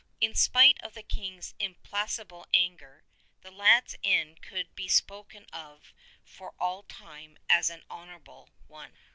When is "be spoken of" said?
4.73-5.93